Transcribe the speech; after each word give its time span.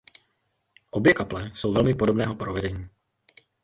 Obě 0.91 1.13
kaple 1.13 1.51
jsou 1.55 1.73
velmi 1.73 1.93
podobného 1.93 2.35
provedení. 2.35 2.89